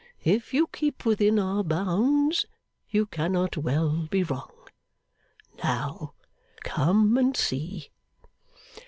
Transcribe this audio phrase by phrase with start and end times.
[0.23, 2.47] If you keep within our bounds,
[2.89, 4.67] you cannot well be wrong.
[5.63, 6.15] Now!
[6.63, 7.91] Come and see.